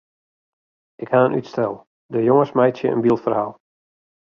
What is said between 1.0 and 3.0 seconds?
Ik ha in útstel: de jonges meitsje